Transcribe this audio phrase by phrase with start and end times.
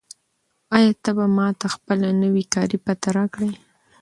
[0.75, 3.51] آیا ته به ماته خپله نوې کاري پته راکړې؟